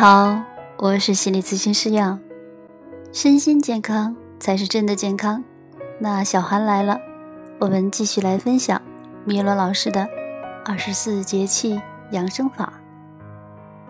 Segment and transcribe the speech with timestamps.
[0.00, 0.40] 好，
[0.76, 2.20] 我是心理咨询师杨。
[3.12, 5.42] 身心健康才是真的健康。
[5.98, 7.00] 那小寒来了，
[7.58, 8.80] 我们继续来分享
[9.24, 10.08] 米罗老师的
[10.64, 11.82] 二十四节气
[12.12, 12.74] 养生法。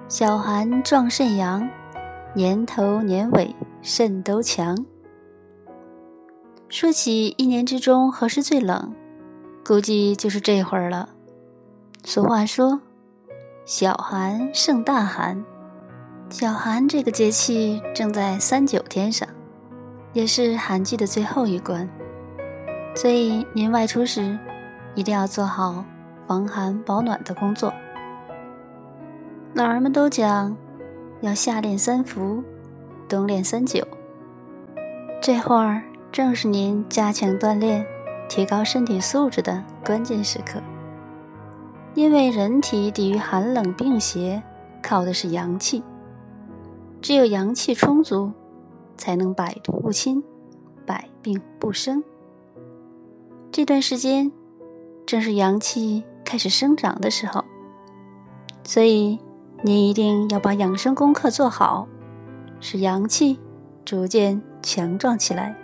[0.08, 1.68] 小寒壮肾阳，
[2.32, 4.86] 年头年尾肾都强。
[6.70, 8.94] 说起一年之中何时最冷，
[9.62, 11.10] 估计就是这会儿了。
[12.02, 12.80] 俗话说
[13.66, 15.44] ：“小寒胜大寒。”
[16.30, 19.26] 小寒这个节气正在三九天上，
[20.12, 21.88] 也是寒季的最后一关，
[22.94, 24.38] 所以您外出时
[24.94, 25.82] 一定要做好
[26.26, 27.72] 防寒保暖的工作。
[29.54, 30.54] 老人们都讲，
[31.22, 32.44] 要夏练三伏，
[33.08, 33.82] 冬练三九。
[35.22, 37.86] 这会儿正是您加强锻炼、
[38.28, 40.60] 提高身体素质的关键时刻，
[41.94, 44.42] 因为人体抵御寒冷病邪
[44.82, 45.82] 靠的是阳气。
[47.00, 48.32] 只有阳气充足，
[48.96, 50.22] 才能百毒不侵，
[50.84, 52.02] 百病不生。
[53.52, 54.30] 这段时间
[55.06, 57.44] 正是阳气开始生长的时候，
[58.64, 59.18] 所以
[59.62, 61.88] 您一定要把养生功课做好，
[62.60, 63.38] 使阳气
[63.84, 65.56] 逐渐强壮起来。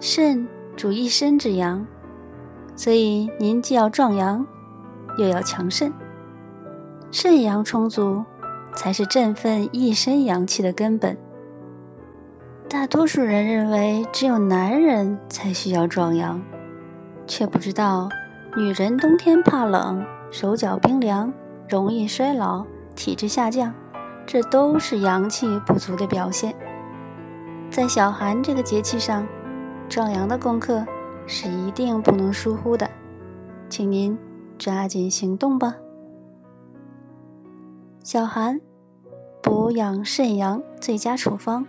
[0.00, 1.86] 肾主一身之阳，
[2.76, 4.46] 所以您既要壮阳，
[5.18, 5.92] 又要强肾，
[7.10, 8.24] 肾阳充足。
[8.78, 11.18] 才是振奋一身阳气的根本。
[12.68, 16.40] 大多数人认为只有男人才需要壮阳，
[17.26, 18.08] 却不知道
[18.56, 21.32] 女人冬天怕冷、手脚冰凉、
[21.68, 23.74] 容易衰老、体质下降，
[24.24, 26.54] 这都是阳气不足的表现。
[27.72, 29.26] 在小寒这个节气上，
[29.88, 30.86] 壮阳的功课
[31.26, 32.88] 是一定不能疏忽的，
[33.68, 34.16] 请您
[34.56, 35.74] 抓紧行动吧。
[38.04, 38.60] 小寒。
[39.48, 41.64] 补养肾阳最佳处方：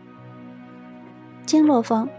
[1.45, 2.09] 经络方。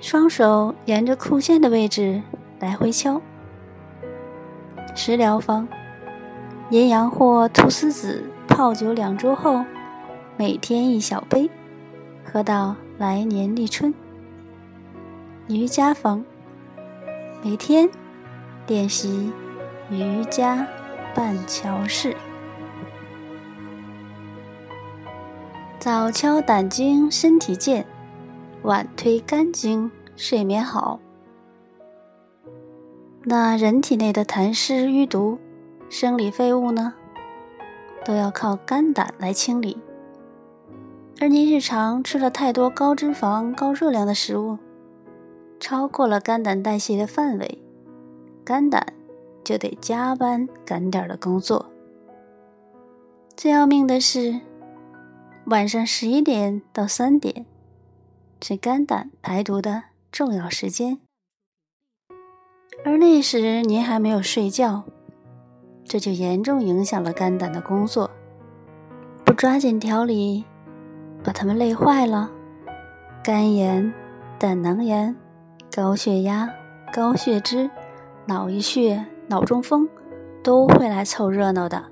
[0.00, 2.22] 双手沿着裤线的位置
[2.58, 3.20] 来回敲。
[4.94, 5.68] 食疗方：
[6.70, 9.62] 阴阳或菟丝子泡酒两周后，
[10.38, 11.50] 每天一小杯，
[12.24, 13.92] 喝到来年立春。
[15.48, 16.24] 瑜伽方：
[17.44, 17.90] 每天
[18.66, 19.30] 练习
[19.90, 20.66] 瑜伽
[21.14, 22.16] 半桥式。
[25.80, 27.84] 早敲胆经，身体健；
[28.64, 31.00] 晚推肝经，睡眠好。
[33.24, 35.38] 那人体内的痰湿淤毒、
[35.88, 36.92] 生理废物呢，
[38.04, 39.78] 都要靠肝胆来清理。
[41.18, 44.58] 而您日常吃了太多高脂肪、高热量的食物，
[45.58, 47.58] 超过了肝胆代谢的范围，
[48.44, 48.86] 肝胆
[49.42, 51.70] 就得加班赶点的工作。
[53.34, 54.42] 最要命的是。
[55.46, 57.44] 晚上十一点到三点
[58.40, 61.00] 是肝胆排毒的重要时间，
[62.84, 64.84] 而那时您还没有睡觉，
[65.84, 68.10] 这就严重影响了肝胆的工作。
[69.24, 70.44] 不抓紧调理，
[71.24, 72.30] 把他们累坏了，
[73.24, 73.92] 肝炎、
[74.38, 75.14] 胆囊炎、
[75.74, 76.48] 高血压、
[76.92, 77.68] 高血脂、
[78.26, 79.88] 脑溢血、脑中风
[80.44, 81.84] 都会来凑热闹的。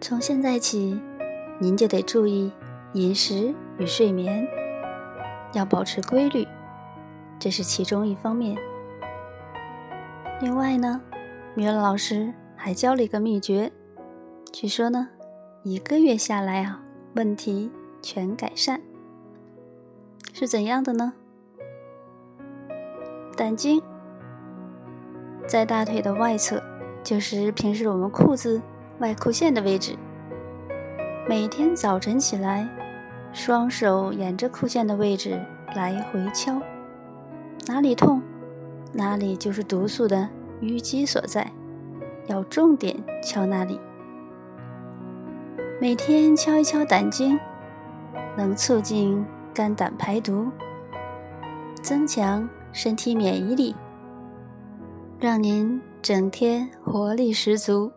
[0.00, 1.00] 从现在起，
[1.62, 2.50] 您就得注意。
[2.94, 4.46] 饮食与睡眠
[5.54, 6.46] 要保持规律，
[7.38, 8.58] 这是其中一方面。
[10.42, 11.00] 另外呢，
[11.54, 13.72] 米乐老师还教了一个秘诀，
[14.52, 15.08] 据说呢，
[15.62, 16.82] 一个月下来啊，
[17.14, 17.70] 问题
[18.02, 18.82] 全改善。
[20.34, 21.14] 是怎样的呢？
[23.34, 23.80] 胆经
[25.46, 26.62] 在大腿的外侧，
[27.02, 28.60] 就是平时我们裤子
[28.98, 29.96] 外裤线的位置。
[31.28, 32.68] 每天早晨起来。
[33.32, 35.40] 双手沿着裤线的位置
[35.74, 36.60] 来回敲，
[37.66, 38.20] 哪里痛，
[38.92, 40.28] 哪里就是毒素的
[40.60, 41.50] 淤积所在，
[42.26, 43.80] 要重点敲那里。
[45.80, 47.40] 每天敲一敲胆经，
[48.36, 49.24] 能促进
[49.54, 50.50] 肝胆排毒，
[51.80, 53.74] 增强身体免疫力，
[55.18, 57.90] 让您整天活力十足。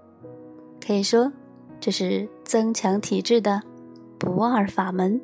[0.80, 1.30] 可以说，
[1.82, 3.62] 这是增强体质的。
[4.18, 5.22] 不二法门。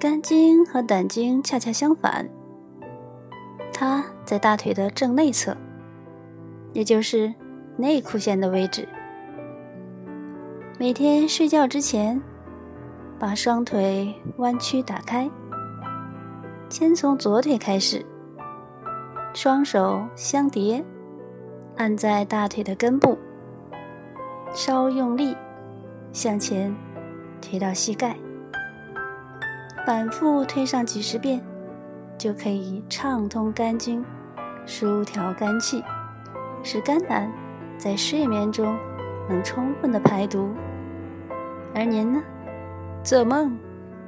[0.00, 2.26] 肝经和胆经恰恰相反，
[3.74, 5.54] 它在大腿的正内侧，
[6.72, 7.32] 也就是
[7.76, 8.88] 内裤线的位置。
[10.78, 12.20] 每天睡觉之前，
[13.18, 15.30] 把双腿弯曲打开，
[16.70, 18.04] 先从左腿开始，
[19.34, 20.82] 双手相叠，
[21.76, 23.16] 按在大腿的根部，
[24.54, 25.36] 稍用力
[26.12, 26.72] 向前
[27.42, 28.16] 推到膝盖，
[29.84, 31.42] 反复推上几十遍，
[32.16, 34.04] 就可以畅通肝经，
[34.64, 35.82] 舒调肝气，
[36.62, 37.28] 使肝胆
[37.76, 38.78] 在睡眠中
[39.28, 40.54] 能充分的排毒。
[41.74, 42.22] 而您呢，
[43.02, 43.58] 做梦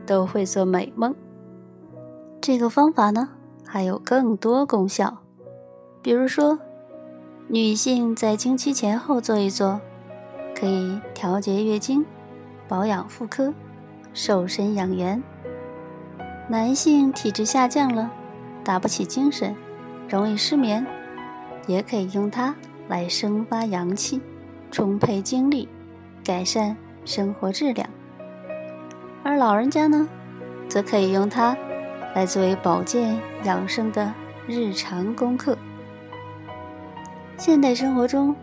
[0.07, 1.13] 都会做美梦。
[2.41, 3.31] 这个方法呢，
[3.67, 5.19] 还有更多功效，
[6.01, 6.57] 比如说，
[7.49, 9.81] 女性在经期前后做一做。
[10.59, 12.03] 可以调节月经，
[12.67, 13.53] 保养妇科，
[14.15, 15.23] 瘦身养颜。
[16.49, 18.11] 男性体质下降了，
[18.65, 19.55] 打不起精神，
[20.09, 20.87] 容易失眠，
[21.67, 22.57] 也可以用它
[22.89, 24.19] 来生发阳气，
[24.71, 25.69] 充沛精力，
[26.25, 26.75] 改善
[27.05, 27.87] 生活质量。
[29.23, 30.09] 而老人家呢，
[30.69, 31.55] 则可以用它
[32.15, 34.11] 来作为保健养生的
[34.47, 35.59] 日常功课。
[37.37, 38.35] 现代生活中。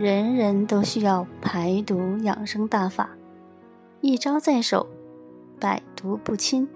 [0.00, 3.10] 人人都需要排毒养生大法，
[4.00, 4.86] 一招在手，
[5.60, 6.66] 百毒不侵。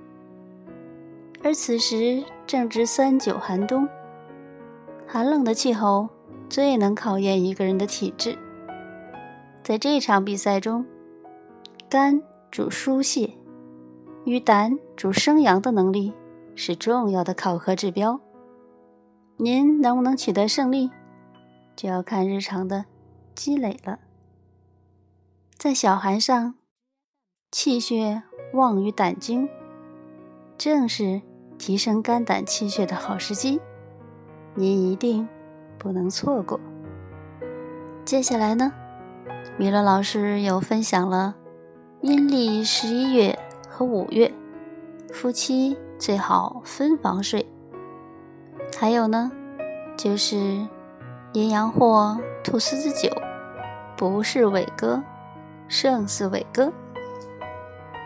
[1.43, 3.89] 而此时正值三九寒冬，
[5.07, 6.11] 寒冷的气候
[6.51, 8.37] 最能考验一个人的体质。
[9.63, 10.85] 在这场比赛中，
[11.89, 13.31] 肝主疏泄，
[14.27, 16.13] 与胆主生阳的能力
[16.55, 18.21] 是重要的考核指标。
[19.39, 20.91] 您能不能取得胜利，
[21.75, 22.85] 就要看日常的。
[23.35, 23.99] 积累了，
[25.57, 26.55] 在小寒上，
[27.51, 28.23] 气血
[28.53, 29.49] 旺于胆经，
[30.57, 31.21] 正是
[31.59, 33.61] 提升肝胆气血的好时机，
[34.55, 35.29] 您一定
[35.79, 36.61] 不能错过。
[38.05, 38.73] 接下来呢，
[39.57, 41.35] 米乐老师又分享了
[42.03, 43.39] 阴历十一月
[43.69, 44.33] 和五月，
[45.13, 47.45] 夫妻最好分房睡。
[48.79, 49.33] 还有呢，
[49.97, 50.67] 就是
[51.35, 53.11] 阴阳货菟丝子酒。
[53.97, 55.03] 不是伟哥，
[55.67, 56.73] 胜似伟哥。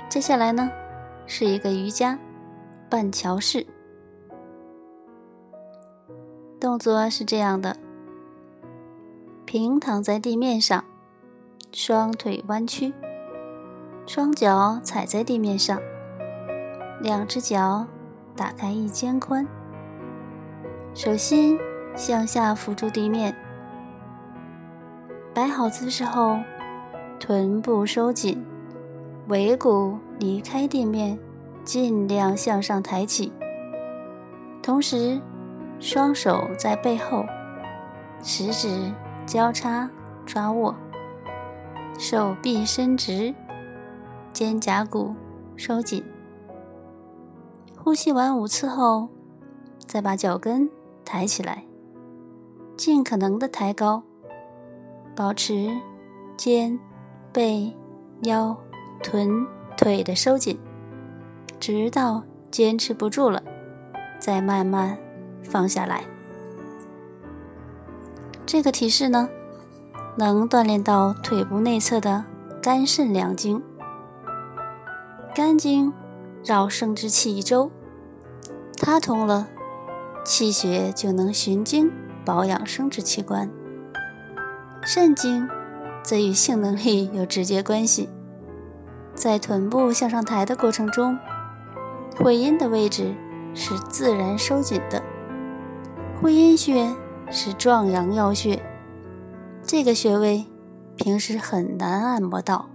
[0.09, 0.71] 接下来呢，
[1.27, 2.19] 是一个瑜伽
[2.89, 3.67] 半桥式
[6.59, 7.77] 动作，是这样的：
[9.45, 10.83] 平躺在地面上，
[11.71, 12.95] 双腿弯曲，
[14.07, 15.79] 双脚踩在地面上，
[17.03, 17.87] 两只脚
[18.35, 19.47] 打开一肩宽，
[20.95, 21.59] 手心
[21.97, 23.35] 向下扶住地面。
[25.35, 26.39] 摆好姿势后，
[27.21, 28.45] 臀部收紧，
[29.29, 31.19] 尾骨离开地面，
[31.65, 33.33] 尽量向上抬起。
[34.63, 35.21] 同时，
[35.79, 37.25] 双手在背后，
[38.23, 38.93] 食指
[39.25, 39.89] 交叉
[40.27, 40.75] 抓握，
[41.99, 43.35] 手臂伸直，
[44.33, 45.15] 肩胛骨
[45.57, 46.05] 收紧。
[47.77, 49.09] 呼吸完五次后，
[49.87, 50.69] 再把脚跟
[51.05, 51.65] 抬起来，
[52.79, 54.05] 尽可能的抬高。
[55.17, 55.77] 保持
[56.37, 56.79] 肩、
[57.33, 57.77] 背、
[58.23, 58.57] 腰、
[59.03, 59.45] 臀、
[59.77, 60.57] 腿的收紧，
[61.59, 62.23] 直到
[62.53, 63.43] 坚持不住了，
[64.21, 64.97] 再慢慢
[65.43, 66.05] 放下来。
[68.47, 69.29] 这个体式呢，
[70.17, 72.25] 能锻炼到腿部内侧的
[72.63, 73.61] 肝肾两经。
[75.35, 75.93] 肝经
[76.45, 77.73] 绕生殖器一周，
[78.77, 79.49] 它通了，
[80.25, 81.91] 气血就能循经
[82.29, 83.49] 保养生殖器官。
[84.83, 85.49] 肾经
[86.03, 88.11] 则与性能力有直接关系，
[89.15, 91.19] 在臀部向上抬的过程中，
[92.19, 93.15] 会阴的位置
[93.55, 95.03] 是自然收紧的。
[96.21, 96.95] 会阴穴
[97.31, 98.63] 是壮阳要穴，
[99.63, 100.45] 这个穴位
[100.97, 102.69] 平时很难按摩到，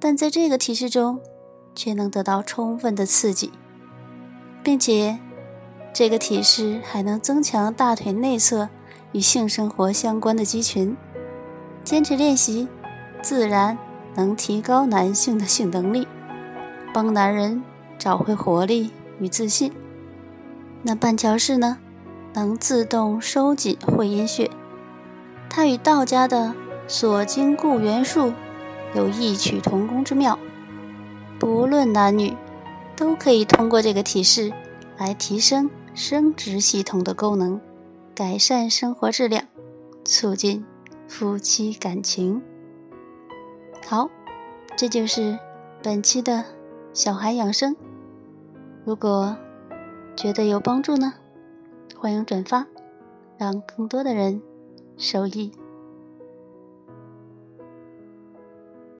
[0.00, 1.20] 但在这个体式中
[1.74, 3.52] 却能得到充分的刺激，
[4.62, 5.18] 并且
[5.98, 8.68] 这个体式还能增强大腿内侧。
[9.10, 10.96] 与性生活相关的肌群，
[11.82, 12.68] 坚持练习，
[13.20, 13.76] 自然
[14.14, 16.06] 能提高男性的性能力，
[16.94, 17.64] 帮男人
[17.98, 19.72] 找回活力与自信。
[20.82, 21.78] 那半桥式呢，
[22.32, 24.48] 能自动收紧会阴穴，
[25.50, 26.54] 它与道家的
[26.86, 28.32] 锁精固元术
[28.94, 30.38] 有异曲同工之妙。
[31.40, 32.36] 不论男女，
[32.94, 34.52] 都可以通过这个体式
[34.96, 37.60] 来提升生殖系统的功能。
[38.14, 39.44] 改善生活质量，
[40.04, 40.64] 促进
[41.08, 42.40] 夫妻感情。
[43.84, 44.08] 好，
[44.76, 45.36] 这就是
[45.82, 46.44] 本期的
[46.92, 47.76] 小孩养生。
[48.84, 49.36] 如果
[50.16, 51.14] 觉得有帮助呢，
[51.96, 52.64] 欢迎转发，
[53.36, 54.40] 让更多的人
[54.96, 55.52] 受益。